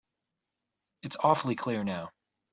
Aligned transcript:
It's 1.03 1.15
awfully 1.19 1.53
clear 1.55 1.83
now. 1.83 2.11